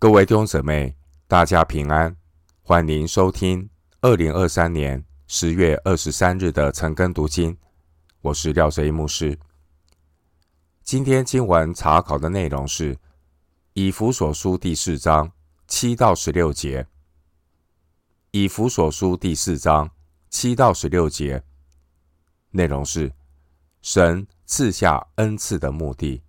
[0.00, 0.96] 各位弟兄姊妹，
[1.28, 2.16] 大家平安，
[2.62, 3.68] 欢迎收听
[4.00, 7.54] 二零二三年十月二十三日的晨更读经。
[8.22, 9.38] 我是廖哲一牧师。
[10.82, 12.96] 今天经文查考的内容是
[13.74, 15.30] 以弗所书第四章
[15.66, 16.86] 七到十六节。
[18.30, 19.90] 以弗所书第四章
[20.30, 21.44] 七到十六节
[22.52, 23.12] 内容是
[23.82, 26.22] 神赐下恩赐的目的。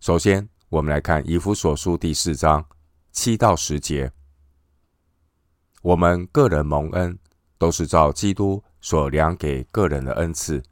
[0.00, 2.64] 首先，我们来看以弗所书第四章
[3.10, 4.10] 七到十节。
[5.82, 7.18] 我们个人蒙恩，
[7.58, 10.62] 都是照基督所量给个人的恩赐。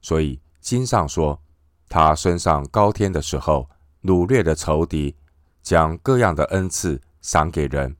[0.00, 1.38] 所以经上说，
[1.86, 3.68] 他升上高天的时候，
[4.04, 5.14] 掳掠的仇敌，
[5.62, 7.94] 将各样的恩赐赏给人。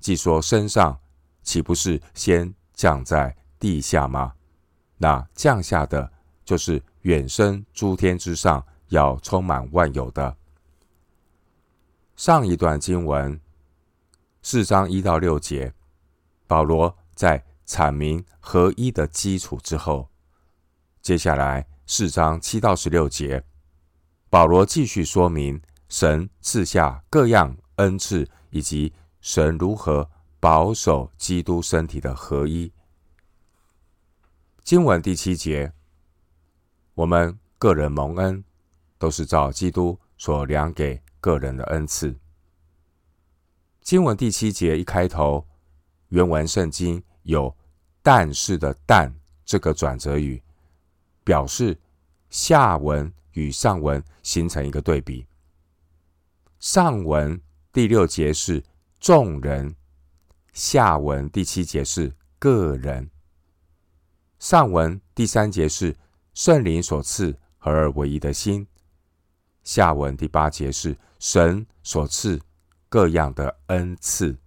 [0.00, 1.00] 既说升上，
[1.42, 4.34] 岂不是先降在地下吗？
[4.98, 6.12] 那降下的，
[6.44, 8.62] 就是远升诸天之上。
[8.88, 10.36] 要充满万有的。
[12.14, 13.40] 上一段经文
[14.42, 15.74] 四章一到六节，
[16.46, 20.08] 保罗在阐明合一的基础之后，
[21.02, 23.44] 接下来四章七到十六节，
[24.30, 30.08] 保罗继续说明神赐下各样恩赐，以及神如何
[30.40, 32.72] 保守基督身体的合一。
[34.62, 35.72] 经文第七节，
[36.94, 38.42] 我们个人蒙恩。
[38.98, 42.14] 都是照基督所量给个人的恩赐。
[43.80, 45.46] 经文第七节一开头，
[46.08, 47.54] 原文圣经有
[48.02, 50.42] “但是”的“但”这个转折语，
[51.22, 51.78] 表示
[52.30, 55.26] 下文与上文形成一个对比。
[56.58, 57.40] 上文
[57.72, 58.64] 第六节是
[58.98, 59.76] 众人，
[60.52, 63.08] 下文第七节是个人。
[64.38, 65.96] 上文第三节是
[66.34, 68.66] 圣灵所赐合而为一的心。
[69.66, 72.40] 下文第八节是神所赐
[72.88, 74.38] 各样的恩赐。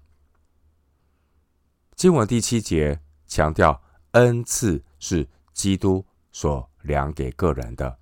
[1.97, 7.99] 经文第七节强调恩赐是基督所量给个人的。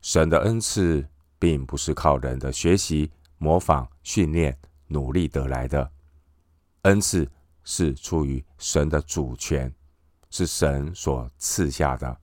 [0.00, 1.04] 神的恩赐
[1.40, 4.56] 并不是靠人的学习、模仿、训练、
[4.86, 5.90] 努力得来的，
[6.82, 7.28] 恩赐
[7.64, 9.74] 是出于神的主权，
[10.30, 12.16] 是神所赐下的。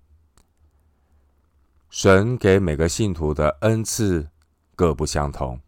[1.93, 4.27] 神给每个信徒的恩赐
[4.75, 5.61] 各不相同，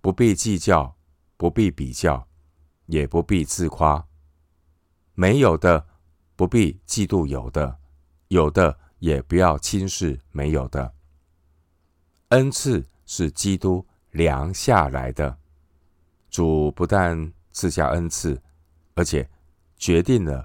[0.00, 0.96] 不必计较，
[1.36, 2.26] 不必比较，
[2.86, 4.04] 也不必自夸。
[5.14, 5.86] 没有的
[6.34, 7.78] 不必嫉妒有的，
[8.26, 10.92] 有的也不要轻视没有的。
[12.30, 15.38] 恩赐是基督量下来的，
[16.28, 18.42] 主不但赐下恩赐，
[18.94, 19.30] 而且
[19.76, 20.44] 决定了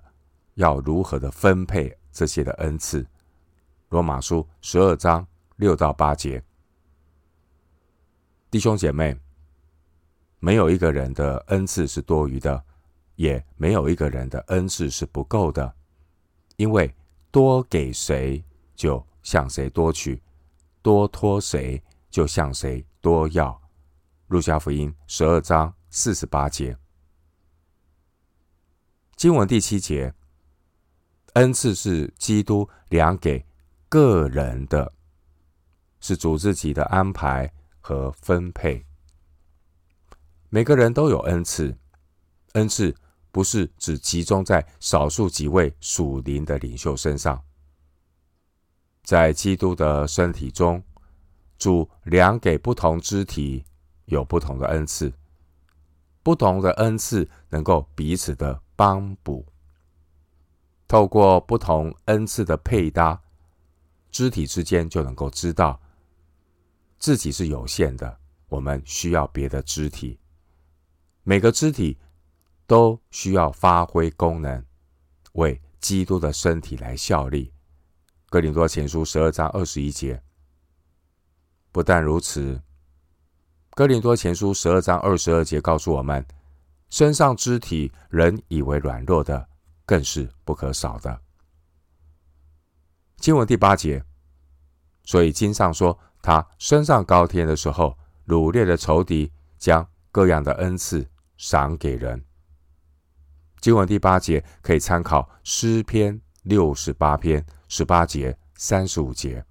[0.53, 3.03] 要如何的分配这些的恩赐。
[3.89, 6.43] 罗马书十二章六到八节，
[8.51, 9.17] 弟兄姐妹，
[10.37, 12.63] 没有一个人的恩赐是多余的，
[13.15, 15.73] 也没有一个人的恩赐是不够的，
[16.57, 16.93] 因为
[17.31, 18.43] 多给谁，
[18.75, 20.21] 就向谁多取；
[20.83, 23.59] 多托谁，就向谁多要。
[24.27, 26.77] 路加福音十二章四十八节，
[29.15, 30.13] 经文第七节，
[31.33, 33.48] 恩赐是基督量给。
[33.89, 34.93] 个人的，
[35.99, 38.85] 是主自己的安排和分配。
[40.49, 41.75] 每个人都有恩赐，
[42.53, 42.95] 恩赐
[43.31, 47.43] 不是只集中在少数几位属灵的领袖身上。
[49.01, 50.83] 在基督的身体中，
[51.57, 53.65] 主量给不同肢体
[54.05, 55.11] 有不同的恩赐，
[56.21, 59.47] 不同的恩赐能够彼此的帮补，
[60.87, 63.19] 透过不同恩赐的配搭。
[64.11, 65.79] 肢体之间就能够知道
[66.97, 70.19] 自己是有限的，我们需要别的肢体。
[71.23, 71.97] 每个肢体
[72.65, 74.65] 都需要发挥功能，
[75.33, 77.53] 为基督的身体来效力。
[78.29, 80.21] 哥林多前书十二章二十一节。
[81.71, 82.61] 不但如此，
[83.71, 86.25] 哥林多前书十二章二十二节告诉我们，
[86.89, 89.47] 身上肢体人以为软弱的，
[89.85, 91.21] 更是不可少的。
[93.19, 94.01] 经文第八节，
[95.03, 101.05] 所以经上说，他升上高天的时候，掳掠的仇敌将各样的恩赐
[101.35, 102.23] 赏给人。
[103.59, 109.45] 经文第八节可以参考诗篇六十八篇十八节、三十五节。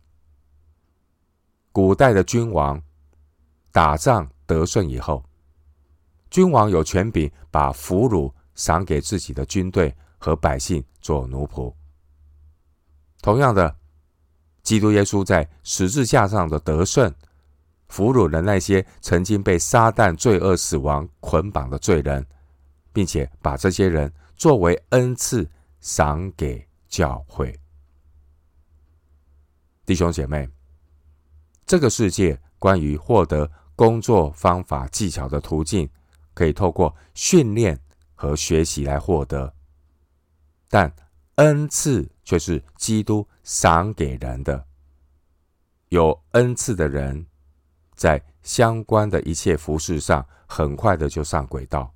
[1.70, 2.82] 古代的君王
[3.70, 5.22] 打仗得胜以后，
[6.30, 11.74] 君王有权柄把俘虏赏给自己的军队和百姓做奴仆。
[13.20, 13.76] 同样的，
[14.62, 17.12] 基督耶稣在十字架上的得胜，
[17.88, 22.24] 俘虏了那些曾经被撒旦罪恶死亡捆绑的罪人，
[22.92, 25.48] 并且把这些人作为恩赐
[25.80, 27.58] 赏给教会。
[29.84, 30.48] 弟兄姐妹，
[31.66, 35.88] 这个世界关于获得工作方法技巧的途径，
[36.34, 37.78] 可以透过训练
[38.14, 39.52] 和学习来获得，
[40.68, 40.92] 但
[41.38, 44.66] 恩赐却是基督赏给人的。
[45.88, 47.26] 有恩赐的人，
[47.94, 51.94] 在相关的一切服事上，很快的就上轨道。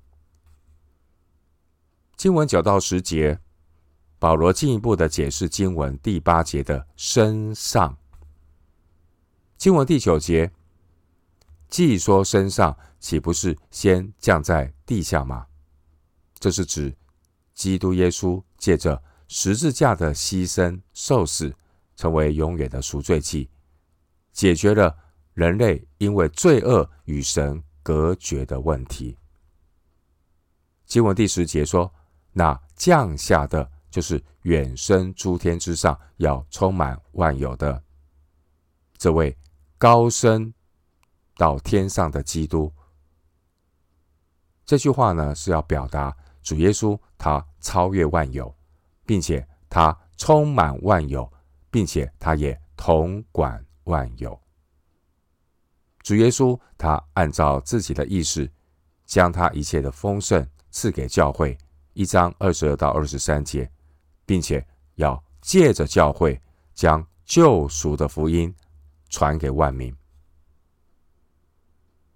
[2.15, 3.39] 经文九到十节，
[4.17, 7.97] 保罗进一步的解释经文第八节的身上。
[9.57, 10.53] 经文第九节，
[11.67, 15.47] 既说身上，岂不是先降在地下吗？
[16.39, 16.95] 这是指
[17.53, 19.03] 基督耶稣借着
[19.35, 21.51] 十字架的牺牲受死，
[21.95, 23.49] 成为永远的赎罪祭。
[24.31, 24.95] 解决了
[25.33, 29.17] 人类因为罪恶与神隔绝的问题。
[30.85, 31.91] 经文第十节说
[32.31, 37.83] ：“那降下的，就是远升诸天之上，要充满万有的
[38.99, 39.35] 这位
[39.79, 40.53] 高升
[41.37, 42.71] 到天上的基督。”
[44.63, 48.55] 这句话呢，是要表达主耶稣他超越万有，
[49.05, 51.31] 并且他充满万有，
[51.69, 53.63] 并且他也统管。
[53.85, 54.41] 万有，
[56.03, 58.49] 主耶稣他按照自己的意思，
[59.05, 61.57] 将他一切的丰盛赐给教会，
[61.91, 63.69] 一章二十二到二十三节，
[64.25, 64.65] 并且
[64.95, 66.41] 要借着教会
[66.73, 68.55] 将救赎的福音
[69.09, 69.93] 传给万民。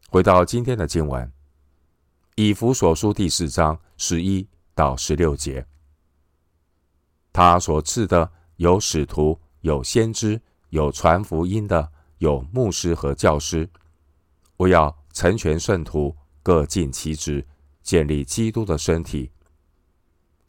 [0.09, 1.29] 回到今天的经文，
[2.35, 5.67] 以弗所书第四章十一到十六节，
[7.37, 10.41] 他所赐的有使徒，有先知。
[10.69, 11.87] 有传福音的，
[12.17, 13.69] 有牧师和教师，
[14.55, 17.45] 我要成全圣徒，各尽其职，
[17.83, 19.31] 建立基督的身体。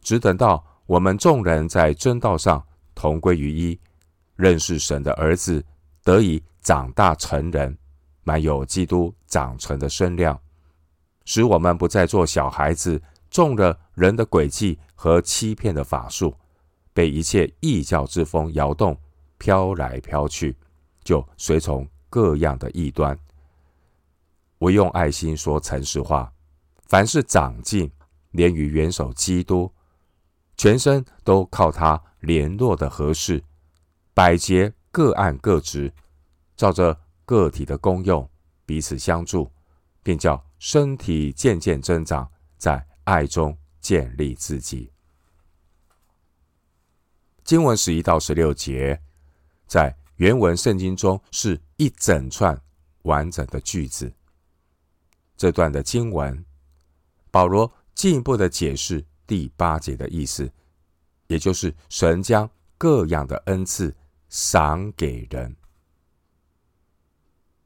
[0.00, 3.79] 只等到我们众人在真道上同归于一，
[4.35, 5.62] 认识神的儿子，
[6.02, 7.76] 得以长大成人，
[8.25, 10.40] 满有基督长成的身量，
[11.26, 16.35] 使我们不再做小孩子，中了人的诡计和欺骗的法术，
[16.99, 18.99] 被一切异教之风摇动。
[19.41, 20.56] 飘来飘去，
[21.05, 23.17] 就随从各样的异端。
[24.59, 26.33] 我用爱心说诚实话，
[26.87, 27.89] 凡是长进，
[28.33, 29.73] 连于元首基督，
[30.56, 33.41] 全身都靠他联络的合适，
[34.12, 35.95] 百节各按各职，
[36.56, 38.29] 照着个体的功用
[38.67, 39.49] 彼此相助，
[40.03, 44.91] 便叫身体渐渐增长，在爱中建立自己。
[47.49, 49.00] 经文十一到十六节。
[49.67, 52.61] 在原文圣经中是一整串
[53.05, 54.12] 完整的句子。
[55.35, 56.45] 这段的经文，
[57.31, 60.53] 保罗进一步的解释第八节的意思，
[61.29, 63.97] 也就是神将各样的恩赐
[64.29, 65.56] 赏给人。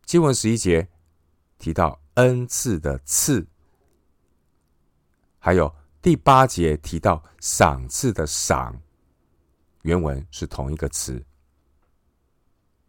[0.05, 0.87] 经文十一节
[1.59, 3.45] 提到恩赐的赐，
[5.41, 8.81] 还有第八节提到赏赐的赏，
[9.83, 11.25] 原文是同一个词。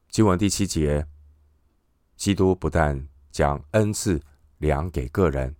[0.09, 1.05] 经文第七节，
[2.15, 4.21] 基督不但将恩赐
[4.59, 5.55] 量给个人，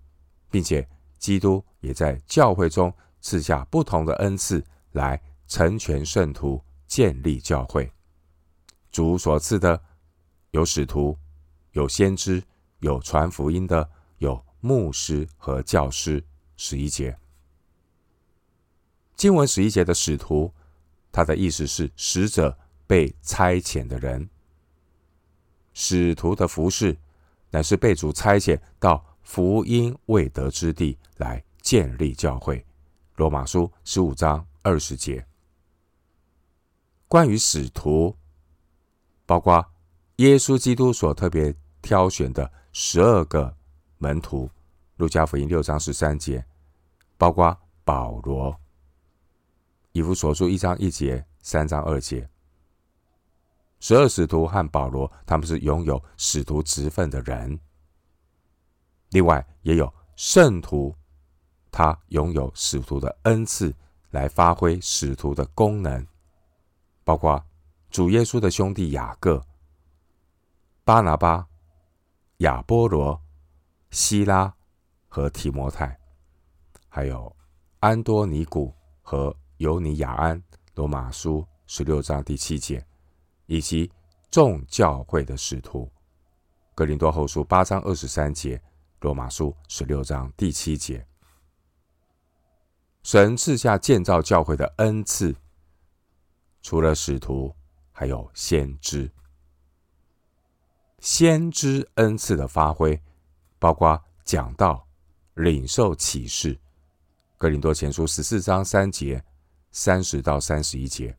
[0.50, 0.88] 并且
[1.18, 7.92] 基督也在教会中赐下不同的恩赐来成全圣徒、建立教会。
[8.92, 9.82] 主所赐的
[10.52, 11.18] 有使徒、
[11.72, 12.44] 有先知、
[12.80, 16.24] 有传福音的、有牧师和教师。
[16.56, 17.18] 十一节，
[19.16, 20.54] 经文十一节的使徒，
[21.13, 24.29] 他的意思是使者被差遣的人。
[25.74, 26.98] 使徒的服饰，
[27.51, 32.65] 乃是被主差遣到福音未得之地来建立教会。
[33.15, 35.25] 罗马书十五章二十节。
[37.08, 38.17] 关于使徒，
[39.25, 39.63] 包括
[40.15, 43.55] 耶稣基督所特别挑选的十二个
[44.00, 44.50] 门徒，
[44.98, 46.43] 路加福音六章十三节，
[47.17, 48.60] 包括保罗，
[49.94, 52.28] 以弗所书一章一节、三章二节。
[53.80, 57.60] 十二使徒和保罗，他们是拥有使徒职分的人。
[59.10, 60.96] 另外，也有圣徒，
[61.70, 63.72] 他拥有使徒的恩赐，
[64.10, 66.04] 来发挥使徒的功能，
[67.04, 67.46] 包括
[67.92, 69.46] 主耶稣的兄弟雅各、
[70.84, 71.48] 巴拿巴、
[72.38, 73.22] 亚波罗、
[73.92, 74.52] 希拉
[75.08, 75.96] 和提摩太，
[76.90, 77.36] 还有
[77.80, 78.74] 安多尼古
[79.04, 80.43] 和犹尼雅安。
[80.75, 82.86] 罗马书十六章第七节。
[83.46, 83.89] 以及
[84.29, 85.89] 众教会的使徒，
[86.75, 88.62] 哥林多后书八章二十三节，
[89.00, 91.05] 罗马书十六章第七节。
[93.03, 95.34] 神赐下建造教会的恩赐，
[96.62, 97.53] 除了使徒，
[97.91, 99.10] 还有先知。
[101.00, 103.00] 先知恩赐的发挥，
[103.60, 104.86] 包括讲道、
[105.36, 106.60] 领受启示。
[107.38, 109.24] 哥林多前书十四章三节、
[109.74, 111.18] 三十到三十一节。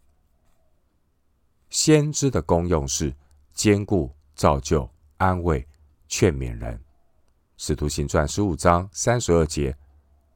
[1.69, 3.15] 先知的功用是
[3.53, 5.67] 坚固、造就、安慰、
[6.09, 6.81] 劝勉人。
[7.57, 9.77] 使徒行传十五章三十二节。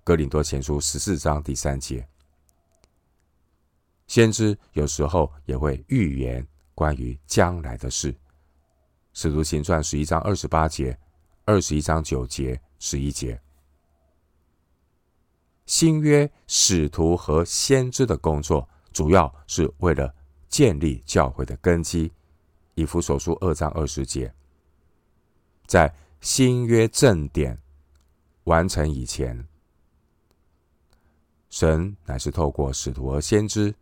[0.05, 2.07] 哥林多前书十四章第三节。
[4.07, 8.15] 先知有时候也会预言关于将来的事。
[9.13, 10.99] 使徒行传十一章二十八节、
[11.45, 13.41] 二十一章九节、十一节。
[15.69, 20.15] 新约使徒和先知的工作，主要是为了
[20.49, 22.11] 建立教会的根基。
[22.75, 24.33] 以弗所书二章二十节，
[25.67, 27.59] 在新约正典
[28.45, 29.47] 完成以前，
[31.51, 33.75] 神乃是透过使徒和先知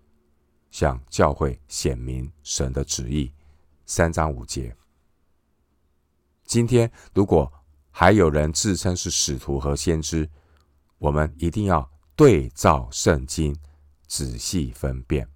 [0.72, 3.32] 向教会显明神的旨意。
[3.84, 4.74] 三章五节。
[6.44, 7.52] 今天，如果
[7.92, 10.28] 还有人自称是使徒和先知，
[10.98, 13.54] 我们一定要对照圣经，
[14.06, 15.28] 仔细分辨。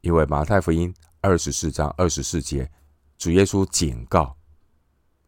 [0.00, 2.70] 因为马太福音二十四章二十四节，
[3.16, 4.36] 主耶稣警告：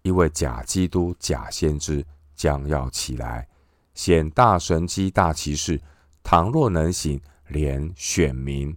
[0.03, 3.49] 因为假基督、假先知将要起来，
[3.95, 5.81] 显大神迹、大奇事，
[6.23, 8.77] 倘若能行，连选民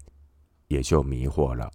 [0.68, 1.72] 也就迷惑了。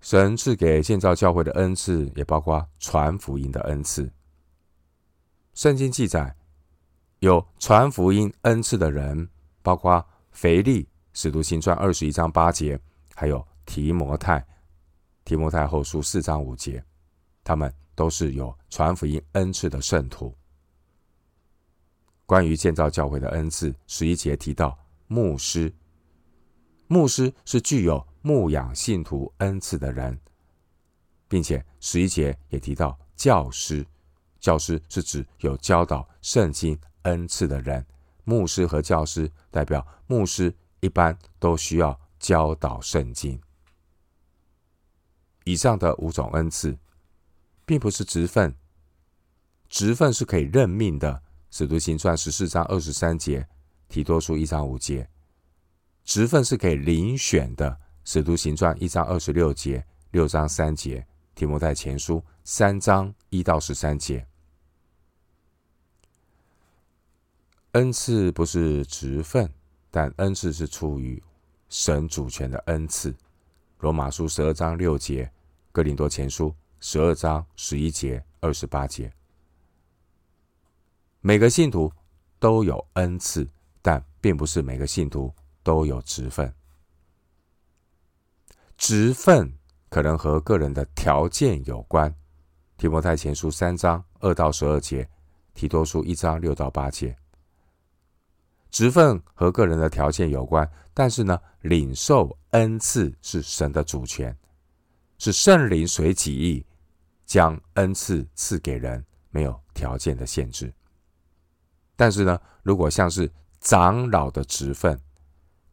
[0.00, 4.12] 神赐给建造教会的恩赐，也包括传福音的恩赐。
[5.54, 6.36] 圣经记载，
[7.20, 9.28] 有传福音恩赐的人，
[9.62, 12.78] 包括腓利，使徒行传二十一章八节，
[13.14, 14.44] 还有提摩太，
[15.24, 16.84] 提摩太后书四章五节，
[17.42, 20.36] 他们都是有传福音恩赐的圣徒。
[22.26, 25.72] 关于建造教会的恩赐，十一节提到牧师，
[26.88, 28.06] 牧师是具有。
[28.26, 30.18] 牧养信徒恩赐的人，
[31.28, 33.86] 并且十一节也提到教师，
[34.44, 37.82] 教师是指有教导圣经恩赐的人。
[38.24, 43.40] 牧师和教师代表牧师一般都需要教导圣经。
[45.44, 46.76] 以上的五种恩赐，
[47.64, 48.54] 并不是职分，
[49.70, 51.22] 职分是可以任命的。
[51.50, 53.48] 使徒行传十四章二十三节，
[53.88, 55.08] 提多书一章五节，
[56.04, 57.80] 职分是可以遴选的。
[58.04, 64.26] 使徒行传一章二十六节，六章三节，提摩太前书三章一到十三节。
[67.74, 69.52] 恩赐不是职分，
[69.90, 71.20] 但恩赐是出于
[71.68, 73.12] 神主权的恩赐。
[73.80, 75.28] 罗马书十二章六节，
[75.72, 79.12] 哥林多前书十二章十一节、二十八节。
[81.20, 81.92] 每个信徒
[82.38, 83.44] 都有恩赐，
[83.82, 86.54] 但并不是每个信徒都有职分。
[88.78, 89.52] 职分
[89.88, 92.08] 可能和个人的条件有关，
[92.76, 95.02] 《提摩太前书》三章二到十二节，
[95.54, 97.16] 《提多书》一章六到八节。
[98.74, 104.36] 职分和个人的条件有关，但是呢，领受恩赐是神的主权，
[105.16, 106.66] 是圣灵随己意
[107.24, 110.74] 将恩赐赐给人，没有条件的限制。
[111.94, 115.00] 但是呢，如果像是长老的职分，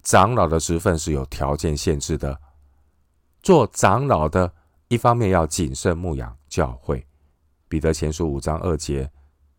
[0.04, 2.40] 长老的职分是有条件限制的。
[3.42, 4.54] 做长老的，
[4.90, 7.04] 一方面要谨慎牧养教会，
[7.68, 9.12] 彼得前书五章二节，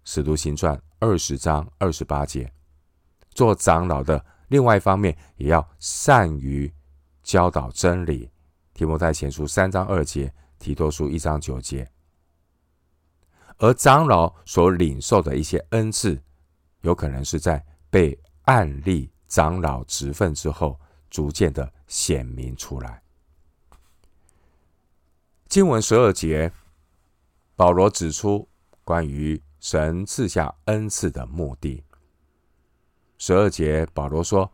[0.05, 2.49] 使徒行传二十章二十八节。
[3.35, 6.73] 做长老的，另外一方面也要善于
[7.23, 8.31] 教导真理，
[8.75, 11.91] 提摩太前书三章二节，提多书一章九节。
[13.59, 16.21] 而长老所领受的一些恩赐，
[16.81, 23.03] 有可能是在被按立长老职分之后，逐渐的显明出来。
[25.49, 26.51] 经文十二节，
[27.55, 28.49] 保罗指出
[28.85, 31.85] 关于神赐下恩赐的目的。
[33.25, 34.50] 十二节，保罗说：“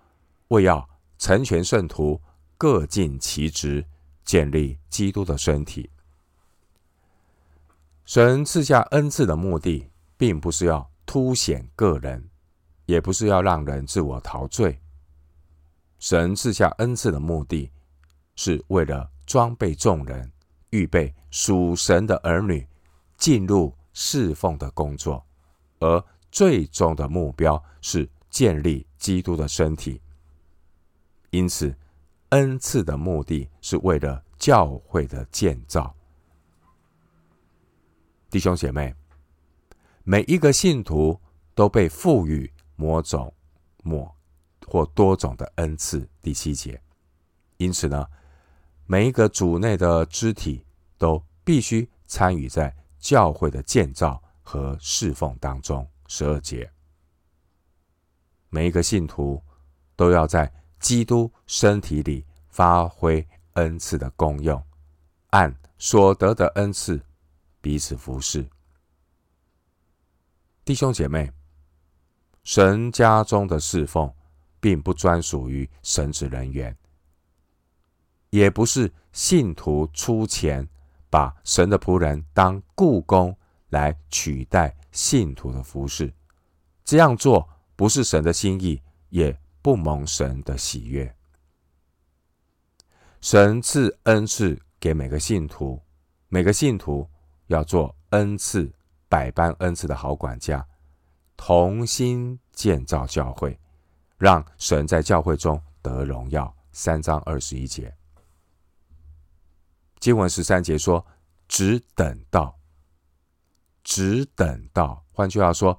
[0.49, 2.21] 为要成全圣徒，
[2.59, 3.83] 各尽其职，
[4.27, 5.89] 建立基督的身体。”
[8.05, 12.29] 神赐下恩赐的目的，并不是要凸显个人，
[12.85, 14.79] 也不是要让人自我陶醉。
[15.99, 17.73] 神赐下恩赐的目的，
[18.37, 20.31] 是为了装备众人。
[20.69, 22.69] 预备属神的儿女
[23.17, 25.25] 进入侍奉的工作，
[25.79, 30.01] 而最终的目标是建立基督的身体。
[31.31, 31.75] 因此，
[32.31, 35.95] 恩赐的目的是为了教会的建造。
[38.31, 38.95] 弟兄姐妹，
[40.05, 41.19] 每一个信徒
[41.55, 43.33] 都被赋予某种、
[43.83, 44.15] 某
[44.67, 46.09] 或多种的恩赐。
[46.21, 46.81] 第七节，
[47.57, 48.07] 因此呢，
[48.87, 50.65] 每一个主内的肢体
[50.97, 55.87] 都必须参与在教会的建造和侍奉当中。
[56.07, 56.71] 十二节，
[58.51, 59.43] 每一个信徒
[59.97, 64.63] 都要在基督身体里发挥恩赐的功用，
[65.31, 67.01] 按所得的恩赐
[67.61, 68.49] 彼此服侍。
[70.65, 71.33] 弟兄姐妹，
[72.45, 74.13] 神家中的侍奉
[74.61, 76.77] 并不专属于神职人员，
[78.31, 80.69] 也不是信徒出钱
[81.11, 83.37] 把神的仆人当雇工
[83.71, 86.13] 来取代信徒的服侍，
[86.85, 91.15] 这样做不是神的心意，也不蒙神的喜悦。
[93.21, 95.81] 神赐恩赐给每个信徒，
[96.27, 97.09] 每个信徒
[97.47, 98.69] 要做恩赐
[99.09, 100.67] 百般恩赐的好管家，
[101.37, 103.57] 同心建造教会，
[104.17, 106.53] 让神在教会中得荣耀。
[106.73, 107.97] 三章二十一节，
[110.01, 111.07] 经文十三节说
[111.47, 112.59] ：“只等到。”
[113.85, 115.79] 只等到，换句话说，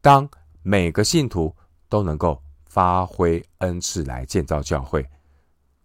[0.00, 0.28] 当
[0.62, 1.54] 每个信徒
[1.88, 5.08] 都能够发挥恩赐来建造教会，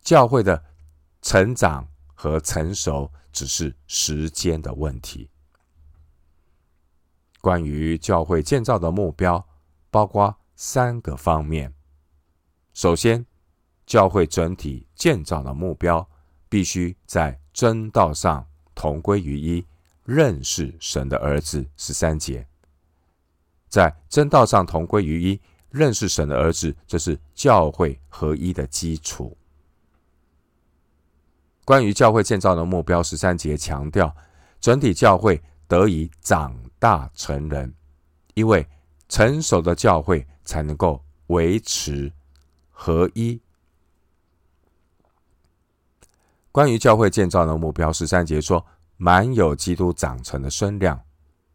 [0.02, 0.64] 教会的
[1.22, 5.30] 成长和成熟只是时间的问题。
[7.42, 9.48] 关于教会建造的目标，
[9.90, 11.74] 包括三个方面。
[12.74, 13.26] 首先，
[13.86, 16.08] 教会整体建造的目标
[16.50, 19.66] 必须在真道上同归于一。
[20.04, 22.48] 认识神的儿子，十三节，
[23.70, 29.38] 在真道上同归于一，认识神的儿子，这是教会合一的基础。
[31.66, 34.16] 关于教会建造的目标，十三节强调
[34.60, 37.74] 整体教会得以长大成人，
[38.34, 38.68] 因为
[39.10, 42.12] 成熟的教会才能够维持
[42.70, 43.42] 合一。
[46.52, 48.66] 关于教会建造的目标，十三节说。
[49.00, 51.00] 满有基督长成的身量，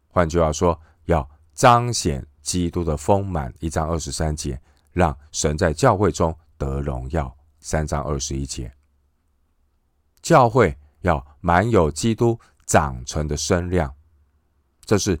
[0.07, 3.53] 换句话说，要彰显基督的丰满。
[3.59, 4.61] 一章二十三节，
[4.91, 7.35] 让神在教会中得荣耀。
[7.59, 8.73] 三章二十一节，
[10.21, 13.95] 教会要满有基督长成的身量，
[14.85, 15.19] 这是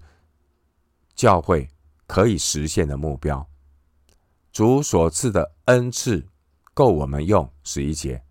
[1.15, 1.69] 教会
[2.05, 3.47] 可以实现的目标。
[4.51, 6.27] 主所赐的恩赐
[6.73, 7.49] 够我们用。
[7.63, 8.23] 十一节，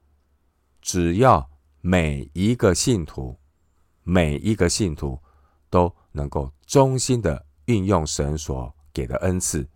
[0.81, 3.39] 只要每一个信徒。
[4.05, 5.17] 每一个信徒
[5.71, 9.67] 都能够忠心的运用神所给的恩赐，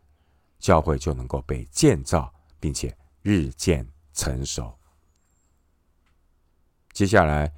[0.59, 2.31] 教会就能够被建造，
[2.61, 4.79] 并且日渐成熟。
[6.93, 7.51] 接下来，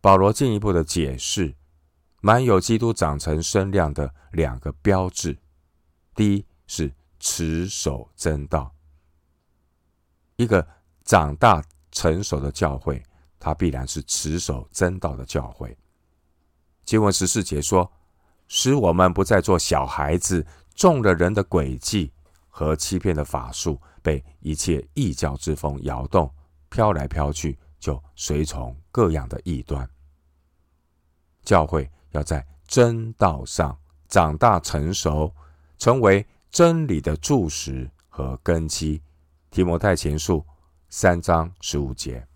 [0.00, 1.52] 保罗进一步的解释
[2.20, 5.36] 满有基督长成身量的两个标志：
[6.14, 8.72] 第一是持守真道。
[10.36, 10.66] 一个
[11.04, 13.02] 长大成熟的教会，
[13.40, 15.76] 它必然是持守真道的教会。
[16.84, 17.90] 经文十四节说
[18.52, 22.12] ：“使我们不再做小孩子，中了人的诡计
[22.48, 26.28] 和欺骗的法术，被一切异教之风摇动，
[26.68, 29.88] 飘来飘去，就随从各样的异端。
[31.44, 35.32] 教会要在真道上长大成熟，
[35.78, 39.00] 成为真理的柱石和根基。”
[39.48, 40.44] 提摩太前书
[40.88, 42.26] 三章十五节。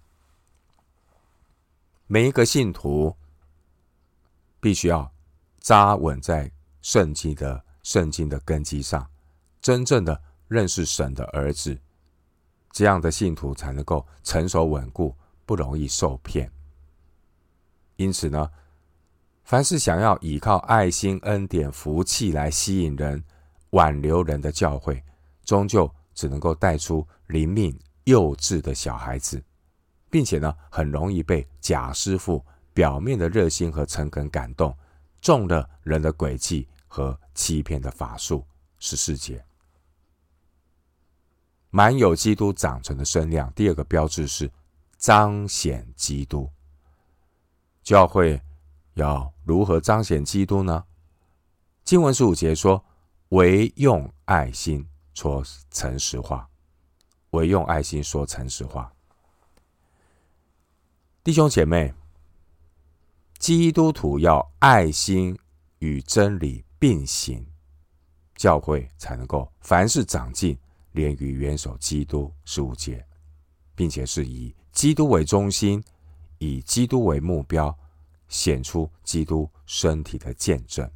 [2.07, 3.17] 每一个信徒。
[4.61, 5.13] 必须要
[5.65, 9.11] 扎稳在圣经的圣经的根基上，
[9.63, 11.81] 真正的认识神的儿子，
[12.71, 16.53] 这样的信徒才能够成熟稳固，不容易受骗。
[17.97, 18.51] 因此呢，
[19.45, 23.25] 凡是想要依靠爱心、恩典、福气来吸引人、
[23.71, 25.03] 挽留人的教会，
[25.47, 27.75] 终究只能够带出灵命
[28.05, 29.43] 幼稚的小孩子，
[30.11, 32.45] 并且呢，很容易被假师傅。
[32.75, 34.77] 表面的热心和诚恳感动，
[35.25, 38.47] 中了人的诡计和欺骗的法术。
[38.79, 39.43] 十四节，
[41.71, 43.51] 满有基督长成的身量。
[43.55, 44.53] 第二个标志是
[44.99, 46.51] 彰显基督。
[47.83, 48.39] 教会
[48.93, 50.85] 要如何彰显基督呢？
[51.83, 52.85] 经文十五节说
[53.31, 56.47] ：“唯用爱心说诚实话，
[57.31, 58.93] 唯用爱心说诚实话。”
[61.25, 61.95] 弟兄姐妹。
[63.45, 65.39] 基督徒要爱心
[65.81, 67.47] 与真理并行，
[68.37, 70.59] 教会才能够凡事长进，
[70.93, 73.07] 连于元首基督十五节，
[73.75, 75.85] 并且是以基督为中心，
[76.39, 77.79] 以基督为目标，
[78.29, 80.91] 显出基督身体的见证。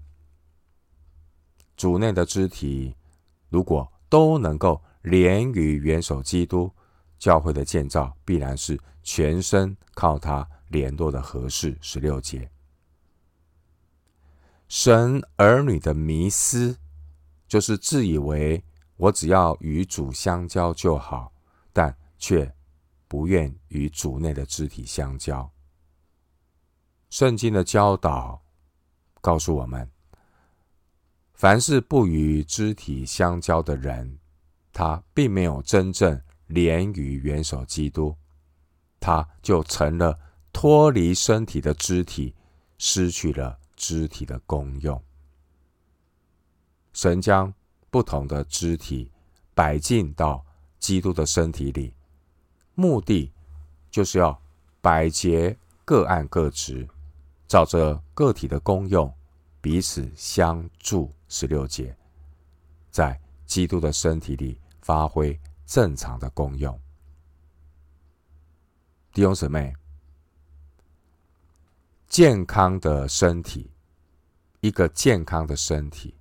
[1.77, 2.97] 主内的肢体
[3.51, 6.73] 如果都能够连于元首基督，
[7.19, 11.77] 教会的建造必然是全身靠他联络的合适。
[11.81, 12.51] 十六节，
[14.69, 16.79] 神儿女的迷思，
[17.47, 18.63] 就是自以为
[18.97, 21.33] 我只要与主相交就好，
[21.73, 22.55] 但却
[23.07, 25.51] 不愿与主内的肢体相交。
[27.11, 28.43] 圣经的教导
[29.21, 29.91] 告诉我们，
[31.35, 34.19] 凡是不与肢体相交的人，
[34.73, 36.21] 他并没有真正。
[36.49, 38.17] 连于元首基督，
[38.99, 40.19] 他就成了
[40.53, 42.35] 脱离身体的肢体，
[42.79, 45.03] 失去了肢体的功用。
[46.93, 47.53] 神将
[47.91, 49.11] 不同的肢体
[49.55, 50.45] 摆进到
[50.79, 51.95] 基督的身体里，
[52.75, 53.33] 目的
[53.91, 54.41] 就是要
[54.81, 56.89] 摆结各按各职，
[57.47, 59.13] 照着个体的功用
[59.61, 61.13] 彼此相助。
[61.29, 61.95] 十六节，
[62.91, 65.39] 在基督的身体里发挥。
[65.67, 66.81] 正常的功用，
[69.13, 69.71] 弟兄姊妹，
[72.09, 73.71] 健康的身体，
[74.61, 76.15] 一个健康的身体，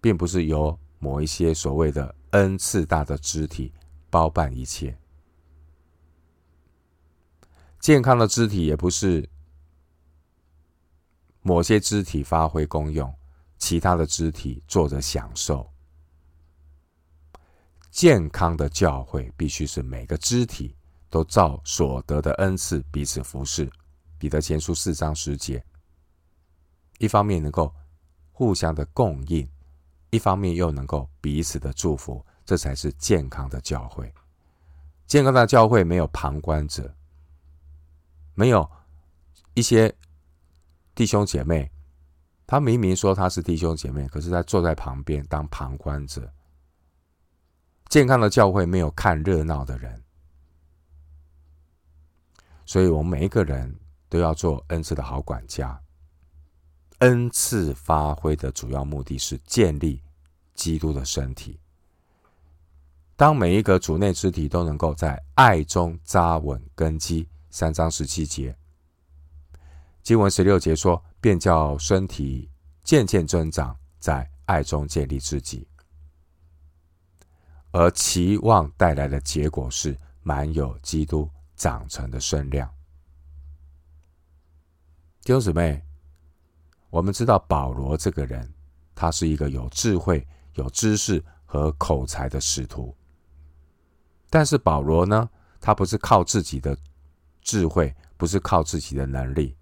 [0.00, 3.72] 并不是由某一些所谓的恩赐大的肢体
[4.08, 4.98] 包办一切。
[7.78, 9.28] 健康的肢体也不是
[11.42, 13.14] 某些肢体发挥功用，
[13.58, 15.70] 其他的肢体坐着享受。
[17.90, 20.74] 健康的教会必须是每个肢体
[21.10, 23.70] 都照所得的恩赐彼此服侍。
[24.18, 25.64] 彼得前书四章十节，
[26.98, 27.72] 一方面能够
[28.32, 29.48] 互相的供应，
[30.10, 34.12] 一方面又能够彼此的祝福，这才是健康的教会。
[35.06, 36.94] 健康的教会没有旁观者，
[38.34, 38.68] 没有
[39.54, 39.94] 一些
[40.94, 41.70] 弟兄姐妹，
[42.46, 46.30] 他明明说他是弟兄姐妹，可是他坐在旁边当旁观者。
[47.88, 50.02] 健康的教会没有看热闹的人，
[52.66, 53.74] 所以我们每一个人
[54.08, 55.80] 都要做恩赐的好管家。
[56.98, 60.02] 恩赐发挥的主要目的是建立
[60.54, 61.60] 基督的身体。
[63.14, 68.56] 当每一个主内肢体都能够在爱中扎稳根基，三章十七节，
[70.02, 72.50] 经文十六节说，便叫身体
[72.84, 75.66] 渐渐增长，在爱中建立自己。
[77.70, 82.72] 而期望带来的结果是满有基督长成的身量。
[85.28, 85.78] 弟兄姊妹，
[86.88, 88.50] 我们知道保罗这个人，
[88.94, 92.96] 他是一个有智慧、有知识和口才的使徒。
[94.30, 95.28] 但是保罗呢，
[95.60, 96.74] 他不是靠自己的
[97.42, 99.54] 智慧，不是靠自己的能力。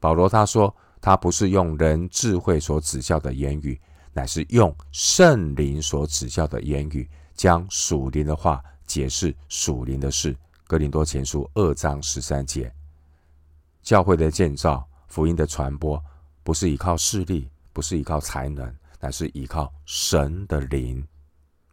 [0.00, 3.78] 保罗他说，他不是用人智慧所指教的言语，
[4.14, 7.06] 乃是用圣灵所指教的言语。
[7.34, 10.34] 将属灵的话解释属灵的事，
[10.66, 12.72] 格林多前书二章十三节。
[13.86, 16.02] 教会的建造、福音的传播，
[16.42, 21.06] 不是依靠势力，不是依靠才能，乃是依靠神的灵，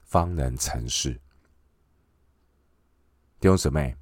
[0.04, 1.20] 方能成事。
[3.40, 3.98] 弟兄姊妹，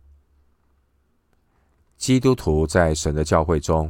[1.95, 3.89] 基督徒在神的教会中，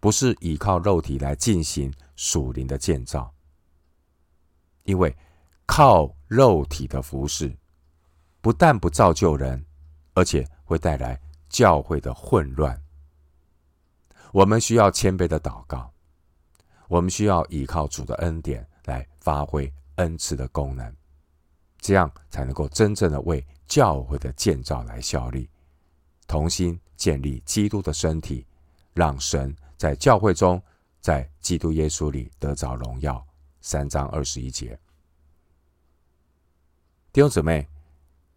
[0.00, 3.30] 不是依靠肉体来进行属灵的建造，
[4.84, 5.14] 因为
[5.66, 6.10] 靠。
[6.30, 7.52] 肉体的服侍，
[8.40, 9.66] 不但不造就人，
[10.14, 12.80] 而且会带来教会的混乱。
[14.32, 15.92] 我们需要谦卑的祷告，
[16.88, 20.94] 我们需要依靠主的恩典来发挥恩赐的功能，
[21.78, 25.48] 这样才能够真正的为教会的建造来效力，
[26.26, 28.46] 同心建立基督的身体，
[28.94, 30.62] 让神在教会中，
[31.00, 33.24] 在基督耶稣里得着荣耀。
[33.62, 34.78] 三章二十一节。
[37.12, 37.68] 弟兄姊妹，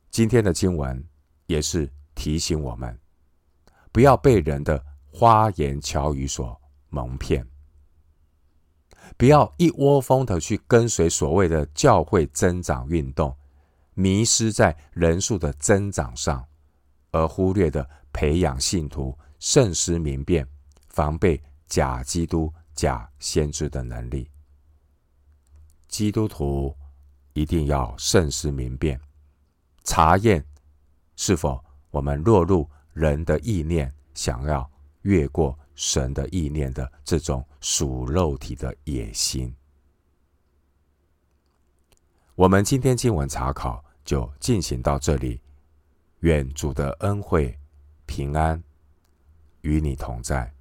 [0.09, 1.01] 今天的经文
[1.45, 2.99] 也是提醒我们，
[3.91, 7.47] 不要被人的花言巧语所蒙骗，
[9.15, 13.33] 不要一窝蜂的去跟随所谓的教会增长运动，
[13.93, 16.43] 迷失在人数的增长上，
[17.11, 20.47] 而忽略的培养信徒慎思明辨，
[20.89, 24.29] 防备假基督、假先知的能力。
[25.87, 26.75] 基督徒。
[27.35, 29.01] 一定要慎思明辨，
[29.83, 30.45] 查验
[31.15, 34.69] 是否我们落入人的意念，想要
[35.03, 39.55] 越过神的意念的这种属肉体的野心。
[42.35, 45.39] 我们今天经文查考就进行到这里，
[46.19, 47.57] 愿主的恩惠、
[48.05, 48.61] 平安
[49.61, 50.52] 与你同在。